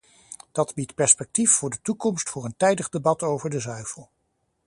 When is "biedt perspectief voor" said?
0.73-1.69